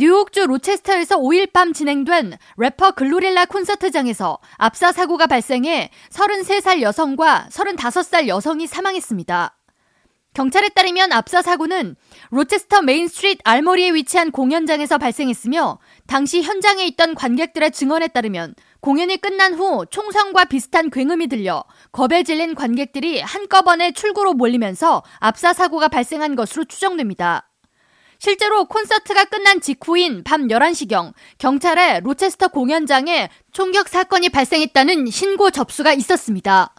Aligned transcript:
뉴욕주 0.00 0.46
로체스터에서 0.46 1.18
5일 1.18 1.52
밤 1.52 1.72
진행된 1.72 2.34
래퍼 2.56 2.92
글로릴라 2.92 3.46
콘서트장에서 3.46 4.38
압사 4.56 4.92
사고가 4.92 5.26
발생해 5.26 5.90
33살 6.10 6.82
여성과 6.82 7.48
35살 7.50 8.28
여성이 8.28 8.68
사망했습니다. 8.68 9.56
경찰에 10.34 10.68
따르면 10.68 11.10
압사 11.10 11.42
사고는 11.42 11.96
로체스터 12.30 12.82
메인 12.82 13.08
스트리트 13.08 13.40
아머리에 13.42 13.92
위치한 13.94 14.30
공연장에서 14.30 14.98
발생했으며 14.98 15.80
당시 16.06 16.42
현장에 16.42 16.86
있던 16.86 17.16
관객들의 17.16 17.72
증언에 17.72 18.06
따르면 18.06 18.54
공연이 18.78 19.16
끝난 19.16 19.54
후 19.54 19.84
총성과 19.90 20.44
비슷한 20.44 20.90
굉음이 20.90 21.26
들려 21.26 21.64
겁에 21.90 22.22
질린 22.22 22.54
관객들이 22.54 23.20
한꺼번에 23.20 23.90
출구로 23.90 24.34
몰리면서 24.34 25.02
압사 25.18 25.52
사고가 25.52 25.88
발생한 25.88 26.36
것으로 26.36 26.66
추정됩니다. 26.66 27.48
실제로 28.20 28.64
콘서트가 28.64 29.26
끝난 29.26 29.60
직후인 29.60 30.24
밤 30.24 30.48
11시경 30.48 31.12
경찰에 31.38 32.00
로체스터 32.00 32.48
공연장에 32.48 33.30
총격 33.52 33.88
사건이 33.88 34.30
발생했다는 34.30 35.08
신고 35.10 35.50
접수가 35.50 35.92
있었습니다. 35.92 36.74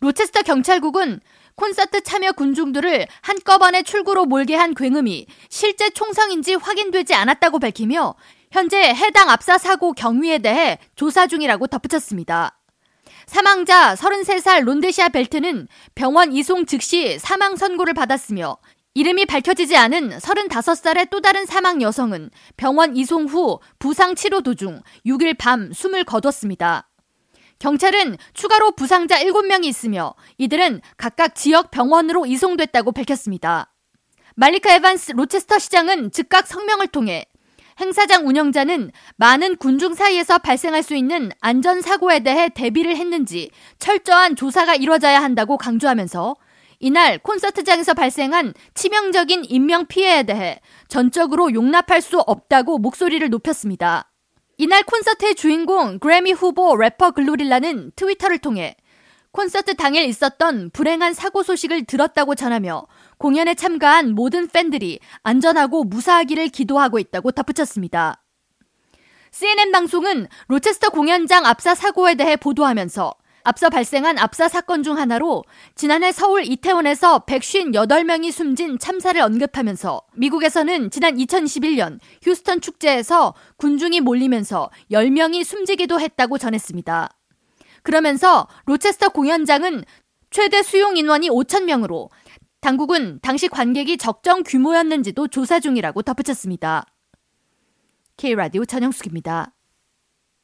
로체스터 0.00 0.42
경찰국은 0.42 1.20
콘서트 1.56 2.02
참여 2.02 2.32
군중들을 2.32 3.06
한꺼번에 3.20 3.82
출구로 3.82 4.24
몰게 4.24 4.54
한 4.54 4.74
굉음이 4.74 5.26
실제 5.50 5.90
총성인지 5.90 6.54
확인되지 6.54 7.14
않았다고 7.14 7.58
밝히며 7.58 8.14
현재 8.50 8.78
해당 8.78 9.28
압사 9.28 9.58
사고 9.58 9.92
경위에 9.92 10.38
대해 10.38 10.78
조사 10.94 11.26
중이라고 11.26 11.66
덧붙였습니다. 11.66 12.56
사망자 13.26 13.94
33살 13.94 14.64
론데시아 14.64 15.10
벨트는 15.10 15.68
병원 15.94 16.32
이송 16.32 16.64
즉시 16.64 17.18
사망 17.18 17.56
선고를 17.56 17.92
받았으며 17.92 18.56
이름이 18.98 19.26
밝혀지지 19.26 19.76
않은 19.76 20.18
35살의 20.18 21.08
또 21.08 21.20
다른 21.20 21.46
사망 21.46 21.80
여성은 21.80 22.30
병원 22.56 22.96
이송 22.96 23.26
후 23.26 23.60
부상 23.78 24.16
치료 24.16 24.40
도중 24.40 24.80
6일 25.06 25.38
밤 25.38 25.72
숨을 25.72 26.02
거뒀습니다. 26.02 26.88
경찰은 27.60 28.16
추가로 28.34 28.72
부상자 28.72 29.20
7명이 29.20 29.66
있으며 29.66 30.16
이들은 30.38 30.80
각각 30.96 31.36
지역 31.36 31.70
병원으로 31.70 32.26
이송됐다고 32.26 32.90
밝혔습니다. 32.90 33.72
말리카 34.34 34.74
에반스 34.74 35.12
로체스터 35.12 35.60
시장은 35.60 36.10
즉각 36.10 36.48
성명을 36.48 36.88
통해 36.88 37.24
행사장 37.78 38.26
운영자는 38.26 38.90
많은 39.14 39.58
군중 39.58 39.94
사이에서 39.94 40.38
발생할 40.38 40.82
수 40.82 40.96
있는 40.96 41.30
안전사고에 41.40 42.24
대해 42.24 42.48
대비를 42.48 42.96
했는지 42.96 43.48
철저한 43.78 44.34
조사가 44.34 44.74
이뤄져야 44.74 45.22
한다고 45.22 45.56
강조하면서 45.56 46.34
이날 46.80 47.18
콘서트장에서 47.18 47.94
발생한 47.94 48.54
치명적인 48.74 49.46
인명 49.48 49.86
피해에 49.86 50.22
대해 50.22 50.60
전적으로 50.86 51.52
용납할 51.52 52.00
수 52.00 52.20
없다고 52.20 52.78
목소리를 52.78 53.28
높였습니다. 53.30 54.10
이날 54.58 54.82
콘서트의 54.84 55.34
주인공 55.34 55.98
그래미 55.98 56.32
후보 56.32 56.76
래퍼 56.76 57.12
글로릴라는 57.12 57.92
트위터를 57.96 58.38
통해 58.38 58.76
콘서트 59.32 59.74
당일 59.74 60.04
있었던 60.04 60.70
불행한 60.72 61.14
사고 61.14 61.42
소식을 61.42 61.84
들었다고 61.84 62.34
전하며 62.34 62.86
공연에 63.18 63.54
참가한 63.54 64.14
모든 64.14 64.48
팬들이 64.48 65.00
안전하고 65.22 65.84
무사하기를 65.84 66.48
기도하고 66.48 66.98
있다고 66.98 67.32
덧붙였습니다. 67.32 68.22
CNN 69.30 69.70
방송은 69.72 70.26
로체스터 70.46 70.90
공연장 70.90 71.44
압사 71.44 71.74
사고에 71.74 72.14
대해 72.14 72.36
보도하면서 72.36 73.14
앞서 73.48 73.70
발생한 73.70 74.18
압사 74.18 74.46
사건 74.46 74.82
중 74.82 74.98
하나로 74.98 75.42
지난해 75.74 76.12
서울 76.12 76.44
이태원에서 76.44 77.20
158명이 77.20 78.30
숨진 78.30 78.78
참사를 78.78 79.18
언급하면서 79.18 80.02
미국에서는 80.16 80.90
지난 80.90 81.16
2021년 81.16 81.98
휴스턴 82.22 82.60
축제에서 82.60 83.32
군중이 83.56 84.02
몰리면서 84.02 84.68
10명이 84.90 85.44
숨지기도 85.44 85.98
했다고 85.98 86.36
전했습니다. 86.36 87.08
그러면서 87.82 88.48
로체스터 88.66 89.08
공연장은 89.08 89.82
최대 90.28 90.62
수용 90.62 90.98
인원이 90.98 91.30
5천명으로 91.30 92.10
당국은 92.60 93.18
당시 93.22 93.48
관객이 93.48 93.96
적정 93.96 94.42
규모였는지도 94.42 95.28
조사 95.28 95.58
중이라고 95.58 96.02
덧붙였습니다. 96.02 96.84
K라디오 98.18 98.66
전영숙입니다. 98.66 99.54